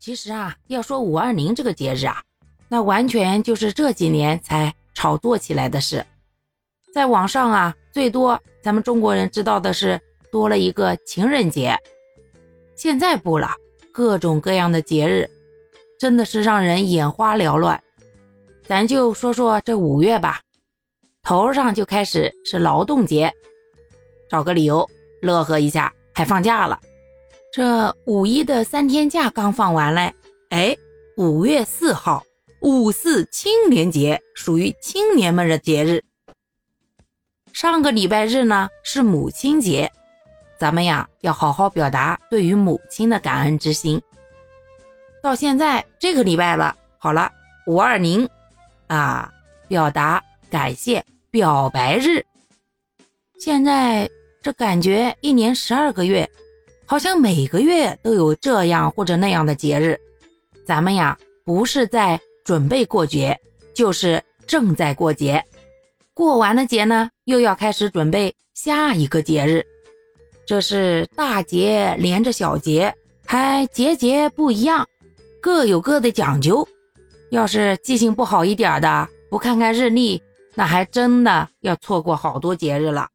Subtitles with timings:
[0.00, 2.22] 其实啊，要说五二零这个节日啊，
[2.68, 6.04] 那完全就是这几年才炒作起来的事。
[6.94, 10.00] 在网上啊，最多咱们中国人知道的是
[10.32, 11.76] 多了一个情人节。
[12.74, 13.50] 现在不了，
[13.92, 15.28] 各种各样的节日，
[15.98, 17.78] 真的是让人眼花缭乱。
[18.64, 20.40] 咱就说说这五月吧，
[21.22, 23.30] 头上就开始是劳动节，
[24.30, 24.88] 找个理由
[25.20, 26.80] 乐呵一下，还放假了。
[27.52, 30.14] 这五一的三天假刚放完嘞，
[30.50, 30.76] 哎，
[31.16, 32.22] 五月四号，
[32.60, 36.04] 五四青年节，属于青年们的节日。
[37.52, 39.90] 上个礼拜日呢是母亲节，
[40.60, 44.00] 咱们呀要好好表达对于母亲的感恩之心。
[45.20, 47.32] 到现在这个礼拜了，好了，
[47.66, 48.28] 五二零
[48.86, 49.28] 啊，
[49.66, 52.24] 表达感谢表白日。
[53.40, 54.08] 现在
[54.40, 56.30] 这感觉一年十二个月。
[56.90, 59.96] 好像每个月都有这样或者那样的节日，
[60.66, 63.38] 咱们呀不是在准备过节，
[63.72, 65.40] 就是正在过节。
[66.12, 69.64] 过完了节呢，又要开始准备下一个节日。
[70.44, 72.92] 这是大节连着小节，
[73.24, 74.84] 还节节不一样，
[75.40, 76.66] 各有各的讲究。
[77.30, 80.20] 要是记性不好一点的，不看看日历，
[80.56, 83.06] 那还真的要错过好多节日了。